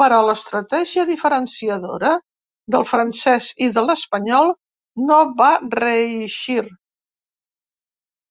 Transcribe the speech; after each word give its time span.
Però 0.00 0.16
l'estratègia 0.24 1.04
diferenciadora 1.10 2.10
del 2.76 2.84
francès 2.90 3.48
i 3.66 3.68
de 3.78 3.84
l'espanyol 3.90 4.52
no 5.06 5.22
va 5.40 5.48
reeixir. 5.76 6.58